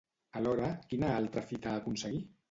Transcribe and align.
Alhora, 0.39 0.69
quin 0.93 1.05
altra 1.09 1.43
fita 1.51 1.75
aconseguí? 1.83 2.23